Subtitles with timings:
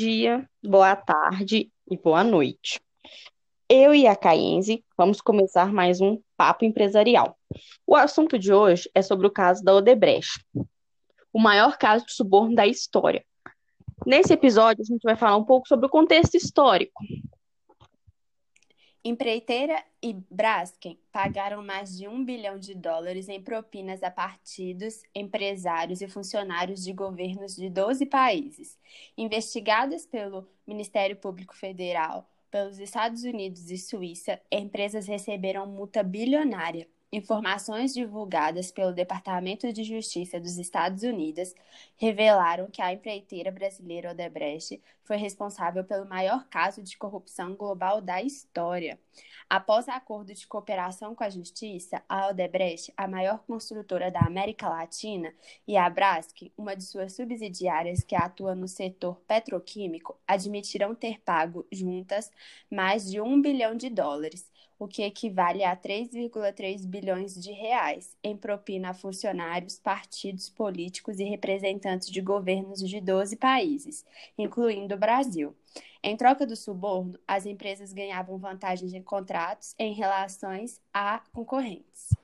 [0.00, 2.80] dia, boa tarde e boa noite.
[3.68, 7.36] Eu e a Caenze vamos começar mais um Papo Empresarial.
[7.86, 10.42] O assunto de hoje é sobre o caso da Odebrecht,
[11.30, 13.22] o maior caso de suborno da história.
[14.06, 17.04] Nesse episódio, a gente vai falar um pouco sobre o contexto histórico,
[19.02, 26.02] Empreiteira e Braskem pagaram mais de um bilhão de dólares em propinas a partidos, empresários
[26.02, 28.78] e funcionários de governos de 12 países.
[29.16, 37.92] Investigadas pelo Ministério Público Federal, pelos Estados Unidos e Suíça, empresas receberam multa bilionária Informações
[37.92, 41.52] divulgadas pelo Departamento de Justiça dos Estados Unidos
[41.96, 48.22] revelaram que a empreiteira brasileira Odebrecht foi responsável pelo maior caso de corrupção global da
[48.22, 48.96] história.
[49.48, 55.34] Após acordo de cooperação com a Justiça, a Odebrecht, a maior construtora da América Latina,
[55.66, 61.66] e a Braskem, uma de suas subsidiárias que atua no setor petroquímico, admitiram ter pago
[61.72, 62.30] juntas
[62.70, 64.48] mais de um bilhão de dólares
[64.80, 71.24] o que equivale a 3,3 bilhões de reais, em propina a funcionários, partidos políticos e
[71.24, 74.06] representantes de governos de 12 países,
[74.38, 75.54] incluindo o Brasil.
[76.02, 82.16] Em troca do suborno, as empresas ganhavam vantagens em contratos em relações a concorrentes.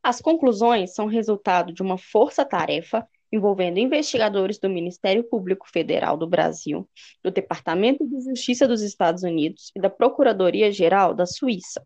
[0.00, 6.88] As conclusões são resultado de uma força-tarefa envolvendo investigadores do Ministério Público Federal do Brasil,
[7.22, 11.82] do Departamento de Justiça dos Estados Unidos e da Procuradoria-Geral da Suíça.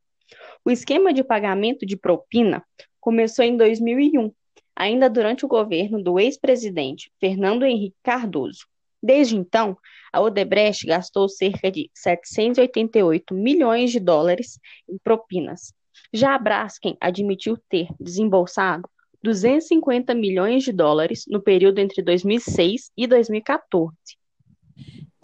[0.64, 2.64] O esquema de pagamento de propina
[3.00, 4.32] começou em 2001,
[4.74, 8.66] ainda durante o governo do ex-presidente Fernando Henrique Cardoso.
[9.02, 9.76] Desde então,
[10.10, 15.74] a Odebrecht gastou cerca de 788 milhões de dólares em propinas.
[16.10, 18.88] Já a Braskem admitiu ter desembolsado
[19.24, 23.96] 250 milhões de dólares no período entre 2006 e 2014.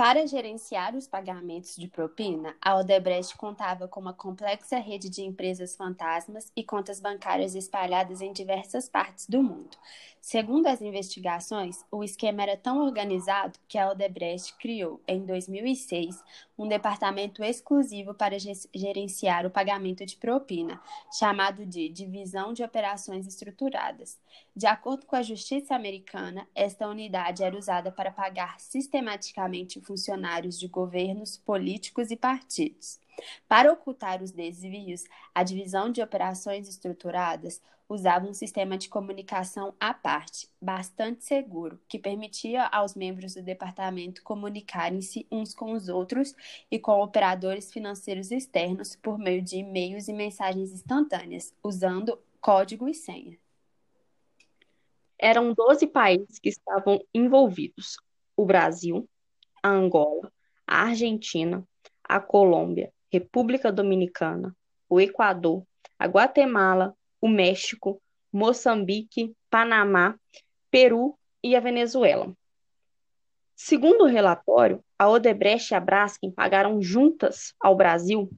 [0.00, 5.76] Para gerenciar os pagamentos de propina, a Odebrecht contava com uma complexa rede de empresas
[5.76, 9.76] fantasmas e contas bancárias espalhadas em diversas partes do mundo.
[10.18, 16.22] Segundo as investigações, o esquema era tão organizado que a Odebrecht criou, em 2006,
[16.58, 20.78] um departamento exclusivo para gerenciar o pagamento de propina,
[21.18, 24.18] chamado de Divisão de Operações Estruturadas.
[24.54, 30.68] De acordo com a Justiça Americana, esta unidade era usada para pagar sistematicamente funcionários de
[30.68, 33.00] governos, políticos e partidos.
[33.48, 35.02] Para ocultar os desvios,
[35.34, 41.98] a Divisão de Operações Estruturadas usava um sistema de comunicação à parte, bastante seguro, que
[41.98, 46.32] permitia aos membros do departamento comunicarem-se uns com os outros
[46.70, 52.94] e com operadores financeiros externos por meio de e-mails e mensagens instantâneas, usando código e
[52.94, 53.36] senha.
[55.18, 57.96] Eram 12 países que estavam envolvidos:
[58.36, 59.06] o Brasil,
[59.62, 60.32] a Angola,
[60.66, 61.66] a Argentina,
[62.02, 64.54] a Colômbia, República Dominicana,
[64.88, 65.64] o Equador,
[65.98, 68.00] a Guatemala, o México,
[68.32, 70.16] Moçambique, Panamá,
[70.70, 72.32] Peru e a Venezuela.
[73.54, 78.30] Segundo o relatório, a Odebrecht e a Braskem pagaram juntas ao Brasil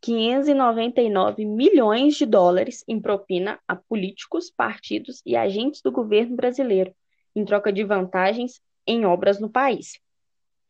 [0.00, 6.94] 599 milhões de dólares em propina a políticos, partidos e agentes do governo brasileiro,
[7.34, 10.00] em troca de vantagens em obras no país.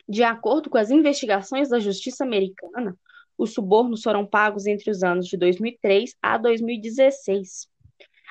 [0.09, 2.97] De acordo com as investigações da Justiça Americana,
[3.39, 7.69] os subornos foram pagos entre os anos de 2003 a 2016.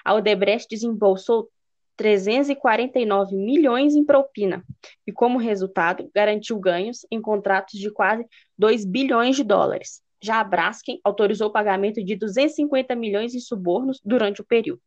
[0.03, 1.49] A Odebrecht desembolsou
[1.95, 4.63] 349 milhões em propina
[5.05, 8.25] e, como resultado, garantiu ganhos em contratos de quase
[8.57, 10.01] 2 bilhões de dólares.
[10.23, 14.81] Já a Braskem autorizou o pagamento de 250 milhões em subornos durante o período.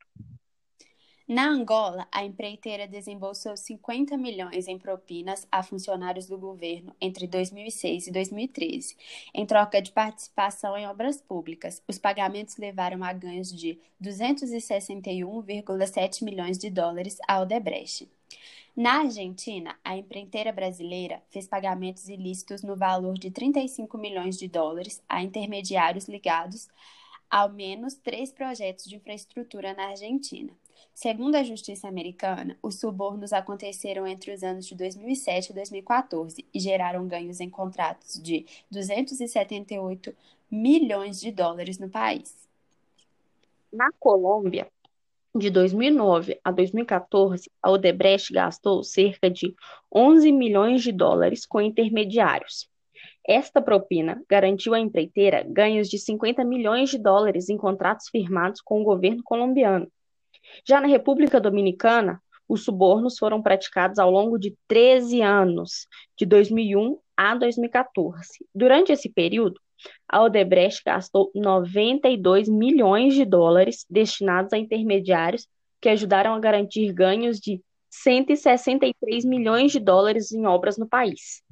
[1.27, 8.09] Na Angola, a empreiteira desembolsou 50 milhões em propinas a funcionários do governo entre 2006
[8.09, 8.95] e 2013,
[9.33, 11.83] em troca de participação em obras públicas.
[11.89, 18.07] Os pagamentos levaram a ganhos de 261,7 milhões de dólares à Odebrecht.
[18.77, 25.03] Na Argentina, a empreiteira brasileira fez pagamentos ilícitos no valor de 35 milhões de dólares
[25.09, 26.69] a intermediários ligados
[27.31, 30.53] ao menos três projetos de infraestrutura na Argentina.
[30.93, 36.61] Segundo a justiça americana, os subornos aconteceram entre os anos de 2007 e 2014 e
[36.61, 40.15] geraram ganhos em contratos de 278
[40.51, 42.49] milhões de dólares no país.
[43.73, 44.69] Na Colômbia,
[45.37, 49.53] de 2009 a 2014, a Odebrecht gastou cerca de
[49.93, 52.71] 11 milhões de dólares com intermediários.
[53.27, 58.81] Esta propina garantiu à empreiteira ganhos de 50 milhões de dólares em contratos firmados com
[58.81, 59.91] o governo colombiano.
[60.67, 65.87] Já na República Dominicana, Os subornos foram praticados ao longo de 13 anos,
[66.17, 68.47] de 2001 a 2014.
[68.55, 69.59] Durante esse período,
[70.09, 75.49] a Odebrecht gastou 92 milhões de dólares destinados a intermediários
[75.81, 81.43] que ajudaram a garantir ganhos de 163 milhões de dólares em obras no país.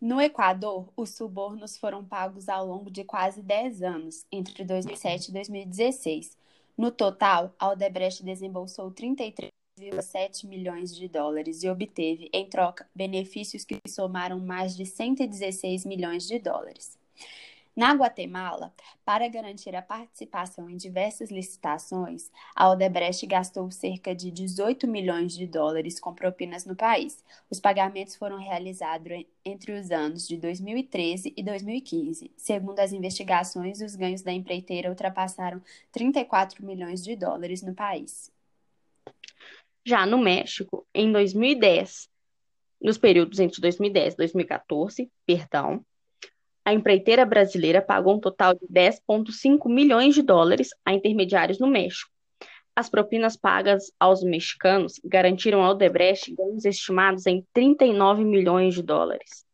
[0.00, 5.32] No Equador, os subornos foram pagos ao longo de quase 10 anos, entre 2007 e
[5.32, 6.36] 2016.
[6.78, 13.80] No total, a Odebrecht desembolsou 33,7 milhões de dólares e obteve, em troca, benefícios que
[13.88, 16.96] somaram mais de 116 milhões de dólares.
[17.78, 24.88] Na Guatemala, para garantir a participação em diversas licitações, a Odebrecht gastou cerca de 18
[24.88, 27.22] milhões de dólares com propinas no país.
[27.48, 32.32] Os pagamentos foram realizados entre os anos de 2013 e 2015.
[32.36, 38.32] Segundo as investigações, os ganhos da empreiteira ultrapassaram 34 milhões de dólares no país.
[39.86, 42.08] Já no México, em 2010,
[42.82, 45.84] nos períodos entre 2010 e 2014, perdão,
[46.68, 52.10] a empreiteira brasileira pagou um total de 10,5 milhões de dólares a intermediários no México.
[52.76, 59.46] As propinas pagas aos mexicanos garantiram ao Odebrecht ganhos estimados em 39 milhões de dólares.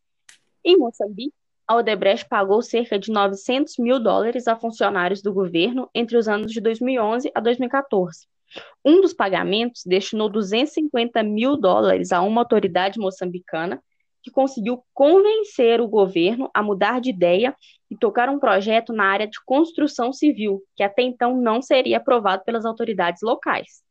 [0.64, 1.32] Em Moçambique,
[1.68, 6.50] a Odebrecht pagou cerca de 900 mil dólares a funcionários do governo entre os anos
[6.50, 8.26] de 2011 a 2014.
[8.84, 13.80] Um dos pagamentos destinou 250 mil dólares a uma autoridade moçambicana
[14.24, 17.54] que conseguiu convencer o governo a mudar de ideia
[17.90, 22.42] e tocar um projeto na área de construção civil, que até então não seria aprovado
[22.42, 23.84] pelas autoridades locais.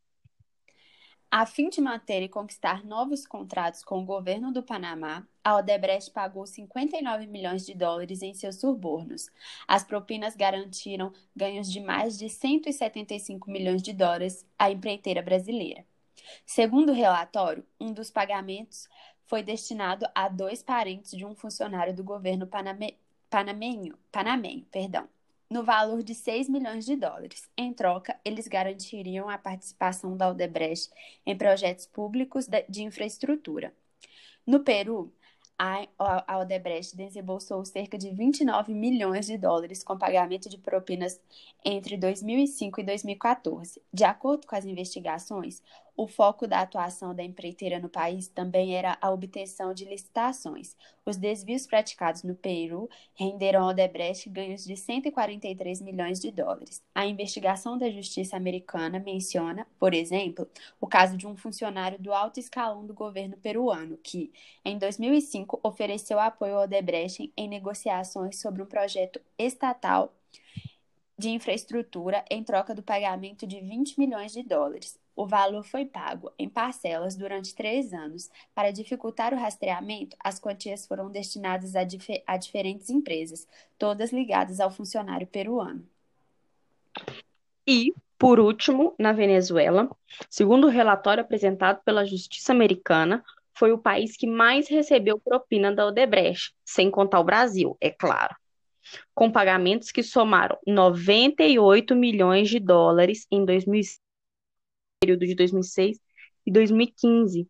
[1.30, 6.12] A fim de manter e conquistar novos contratos com o governo do Panamá, a Odebrecht
[6.12, 9.30] pagou 59 milhões de dólares em seus subornos.
[9.68, 15.86] As propinas garantiram ganhos de mais de 175 milhões de dólares à empreiteira brasileira.
[16.46, 18.88] Segundo o relatório, um dos pagamentos
[19.34, 22.96] foi destinado a dois parentes de um funcionário do governo paname,
[23.32, 25.10] panamenho, panamenho, perdão,
[25.50, 27.50] no valor de 6 milhões de dólares.
[27.58, 30.92] Em troca, eles garantiriam a participação da Odebrecht
[31.26, 33.74] em projetos públicos de infraestrutura.
[34.46, 35.12] No Peru,
[35.58, 41.20] a Odebrecht desembolsou cerca de 29 milhões de dólares com pagamento de propinas
[41.66, 43.82] entre 2005 e 2014.
[43.92, 45.62] De acordo com as investigações,
[45.95, 50.75] o foco da atuação da empreiteira no país também era a obtenção de licitações.
[51.06, 56.81] Os desvios praticados no Peru renderam ao Odebrecht ganhos de 143 milhões de dólares.
[56.95, 60.48] A investigação da justiça americana menciona, por exemplo,
[60.80, 64.31] o caso de um funcionário do alto escalão do governo peruano que,
[64.66, 70.13] em 2005, ofereceu apoio ao Odebrecht em negociações sobre um projeto estatal
[71.18, 75.00] de infraestrutura em troca do pagamento de 20 milhões de dólares.
[75.15, 78.31] O valor foi pago em parcelas durante três anos.
[78.54, 84.60] Para dificultar o rastreamento, as quantias foram destinadas a, dif a diferentes empresas, todas ligadas
[84.60, 85.88] ao funcionário peruano.
[87.68, 89.89] E, por último, na Venezuela,
[90.30, 93.24] segundo o relatório apresentado pela Justiça Americana,
[93.54, 98.36] foi o país que mais recebeu propina da Odebrecht, sem contar o Brasil, é claro,
[99.14, 104.04] com pagamentos que somaram 98 milhões de dólares em 2005
[105.04, 106.00] período de 2006
[106.46, 107.46] e 2015.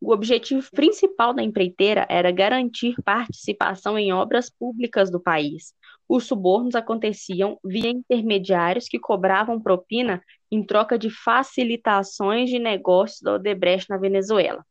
[0.00, 5.74] O objetivo principal da empreiteira era garantir participação em obras públicas do país.
[6.08, 13.34] Os subornos aconteciam via intermediários que cobravam propina em troca de facilitações de negócios da
[13.34, 14.64] Odebrecht na Venezuela.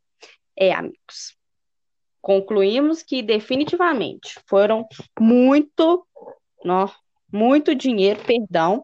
[0.57, 1.37] É, amigos.
[2.27, 4.85] Concluímos que definitivamente foram
[5.17, 6.05] muito,
[6.61, 6.91] não,
[7.31, 8.83] muito dinheiro, perdão,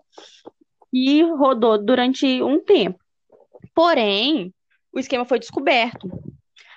[0.93, 2.97] e rodou durante um tempo.
[3.75, 4.53] Porém,
[4.93, 6.07] o esquema foi descoberto.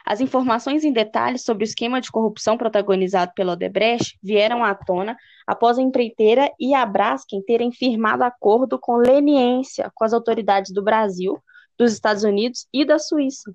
[0.05, 5.17] As informações em detalhes sobre o esquema de corrupção protagonizado pela Odebrecht vieram à tona
[5.47, 10.83] após a empreiteira e a Braskem terem firmado acordo com leniência com as autoridades do
[10.83, 11.41] Brasil,
[11.79, 13.53] dos Estados Unidos e da Suíça.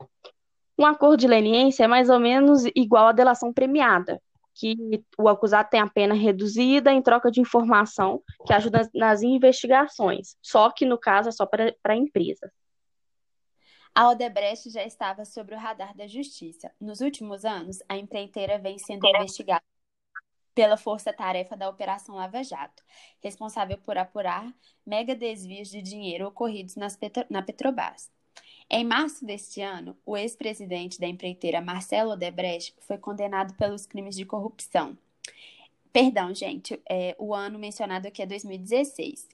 [0.81, 4.19] Um acordo de leniência é mais ou menos igual à delação premiada,
[4.55, 4.75] que
[5.15, 10.71] o acusado tem a pena reduzida em troca de informação que ajuda nas investigações, só
[10.71, 12.51] que no caso é só para a empresa.
[13.93, 16.71] A Odebrecht já estava sob o radar da justiça.
[16.81, 19.63] Nos últimos anos, a empreiteira vem sendo investigada
[20.55, 22.81] pela força-tarefa da Operação Lava Jato,
[23.21, 24.51] responsável por apurar
[24.83, 27.23] mega desvios de dinheiro ocorridos Petro...
[27.29, 28.09] na Petrobras.
[28.73, 34.25] Em março deste ano, o ex-presidente da empreiteira Marcelo Odebrecht foi condenado pelos crimes de
[34.25, 34.97] corrupção.
[35.91, 39.27] Perdão, gente, é, o ano mencionado aqui é 2016.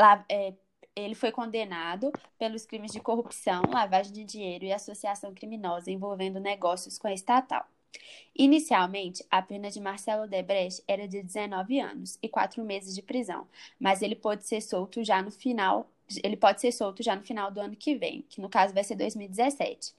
[0.00, 0.54] Lá, é,
[0.96, 6.98] ele foi condenado pelos crimes de corrupção, lavagem de dinheiro e associação criminosa envolvendo negócios
[6.98, 7.66] com a estatal.
[8.34, 13.46] Inicialmente, a pena de Marcelo Debrecht era de 19 anos e 4 meses de prisão,
[13.78, 15.90] mas ele pode ser solto já no final,
[16.22, 18.84] ele pode ser solto já no final do ano que vem, que no caso vai
[18.84, 19.94] ser 2017,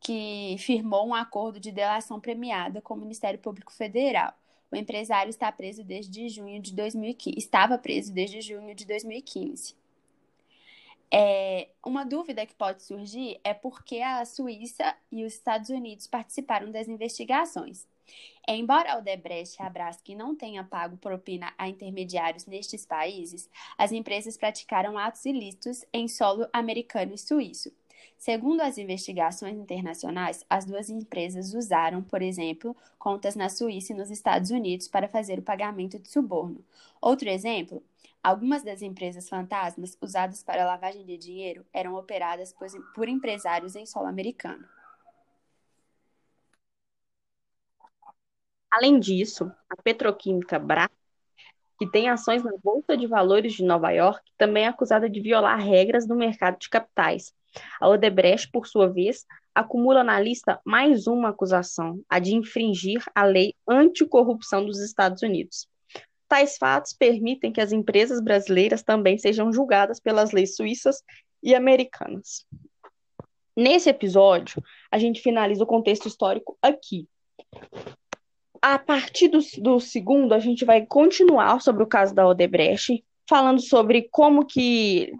[0.00, 4.34] que firmou um acordo de delação premiada com o Ministério Público Federal.
[4.70, 9.74] O empresário está preso desde junho de 2015, estava preso desde junho de 2015.
[11.10, 16.06] É, uma dúvida que pode surgir é por que a Suíça e os Estados Unidos
[16.06, 17.86] participaram das investigações.
[18.46, 23.92] Embora a Odebrecht e a Braskem não tenha pago propina a intermediários nestes países, as
[23.92, 27.72] empresas praticaram atos ilícitos em solo americano e suíço.
[28.16, 34.10] Segundo as investigações internacionais, as duas empresas usaram, por exemplo, contas na Suíça e nos
[34.10, 36.64] Estados Unidos para fazer o pagamento de suborno.
[37.00, 37.82] Outro exemplo
[38.26, 42.52] Algumas das empresas fantasmas usadas para lavagem de dinheiro eram operadas
[42.92, 44.66] por empresários em solo americano.
[48.70, 50.90] Além disso, a petroquímica Bra,
[51.78, 55.58] que tem ações na Bolsa de Valores de Nova York, também é acusada de violar
[55.58, 57.32] regras do mercado de capitais.
[57.80, 63.24] A Odebrecht, por sua vez, acumula na lista mais uma acusação, a de infringir a
[63.24, 65.68] lei anticorrupção dos Estados Unidos.
[66.28, 71.02] Tais fatos permitem que as empresas brasileiras também sejam julgadas pelas leis suíças
[71.42, 72.44] e americanas.
[73.56, 77.08] Nesse episódio, a gente finaliza o contexto histórico aqui.
[78.68, 83.60] A partir do, do segundo, a gente vai continuar sobre o caso da Odebrecht, falando
[83.60, 85.12] sobre como que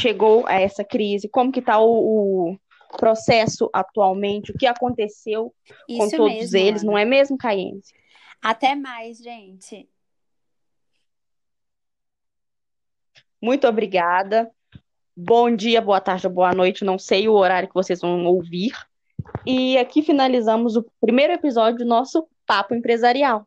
[0.00, 2.58] chegou a essa crise, como que está o, o,
[2.98, 5.54] processo atualmente, o que aconteceu
[5.88, 6.90] Isso com todos mesmo, eles, Ana.
[6.90, 7.94] não é mesmo, Caiense?
[8.42, 9.88] Até mais, gente.
[13.40, 14.50] Muito obrigada.
[15.16, 16.84] Bom dia, boa tarde, boa noite.
[16.84, 18.72] Não sei o horário que vocês vão ouvir.
[19.46, 23.46] E aqui finalizamos o primeiro episódio do nosso Papo Empresarial.